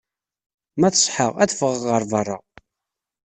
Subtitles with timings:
[0.79, 2.37] Ma teṣha, ad ffɣeɣ ɣer berra.